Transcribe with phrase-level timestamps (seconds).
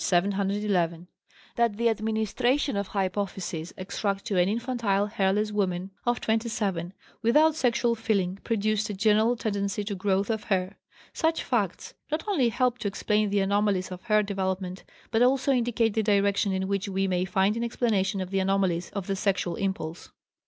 [0.03, 1.05] 711)
[1.57, 7.93] that the administration of hypophysis extract to an infantile, hairless woman of 27, without sexual
[7.93, 10.79] feeling, produced a general tendency to growth of hair.
[11.13, 15.93] Such facts not only help to explain the anomalies of hair development, but also indicate
[15.93, 19.53] the direction in which we may find an explanation of the anomalies of the sexual
[19.55, 20.09] impulse.